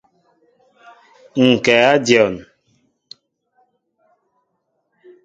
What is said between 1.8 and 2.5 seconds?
a dion.